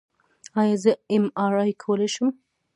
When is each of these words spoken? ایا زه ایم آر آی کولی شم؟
ایا 0.59 0.75
زه 0.83 0.91
ایم 1.11 1.25
آر 1.45 1.53
آی 1.63 1.71
کولی 1.81 2.07
شم؟ 2.13 2.29